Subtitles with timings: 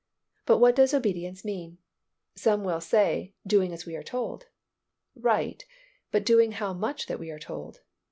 [0.47, 1.77] But what does obedience mean?
[2.33, 4.47] Some one will say, doing as we are told.
[5.15, 5.63] Right,
[6.11, 7.81] but doing how much that we are told?